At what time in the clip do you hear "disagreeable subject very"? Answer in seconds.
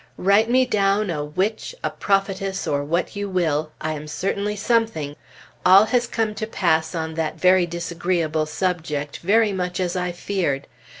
7.67-9.53